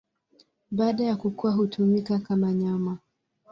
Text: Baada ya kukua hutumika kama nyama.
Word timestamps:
Baada 0.71 1.03
ya 1.03 1.15
kukua 1.15 1.51
hutumika 1.51 2.19
kama 2.19 2.51
nyama. 2.53 2.97